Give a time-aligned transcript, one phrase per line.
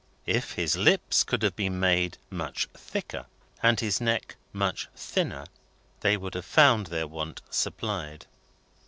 [0.25, 3.27] If his lips could have been made much thicker,
[3.61, 5.45] and his neck much thinner,
[5.99, 8.25] they would have found their want supplied.